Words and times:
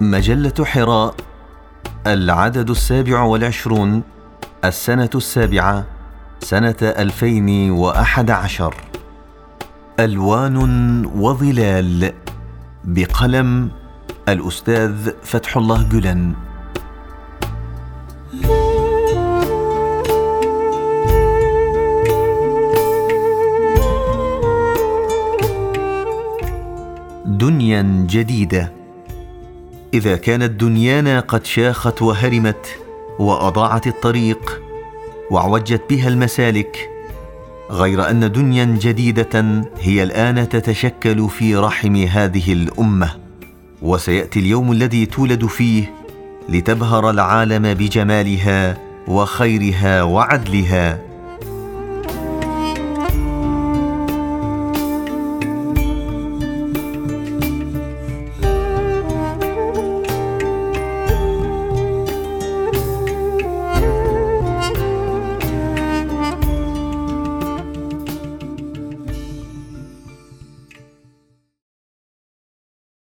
مجلة 0.00 0.64
حراء 0.64 1.14
العدد 2.06 2.70
السابع 2.70 3.22
والعشرون 3.22 4.02
السنة 4.64 5.10
السابعة 5.14 5.84
سنة 6.40 6.76
ألفين 6.82 7.70
وأحد 7.70 8.30
عشر. 8.30 8.74
ألوان 10.00 10.56
وظلال 11.06 12.12
بقلم 12.84 13.70
الأستاذ 14.28 15.10
فتح 15.22 15.56
الله 15.56 15.82
جلن. 15.82 16.34
دنيا 27.26 28.06
جديدة. 28.10 28.77
إذا 29.94 30.16
كانت 30.16 30.50
دنيانا 30.60 31.20
قد 31.20 31.46
شاخت 31.46 32.02
وهرمت 32.02 32.78
وأضاعت 33.18 33.86
الطريق 33.86 34.62
وعوجت 35.30 35.82
بها 35.90 36.08
المسالك 36.08 36.90
غير 37.70 38.10
أن 38.10 38.32
دنيا 38.32 38.64
جديدة 38.64 39.62
هي 39.80 40.02
الآن 40.02 40.48
تتشكل 40.48 41.28
في 41.28 41.56
رحم 41.56 41.96
هذه 41.96 42.52
الأمة. 42.52 43.10
وسيأتي 43.82 44.40
اليوم 44.40 44.72
الذي 44.72 45.06
تولد 45.06 45.46
فيه 45.46 45.92
لتبهر 46.48 47.10
العالم 47.10 47.74
بجمالها 47.74 48.78
وخيرها 49.08 50.02
وعدلها. 50.02 51.07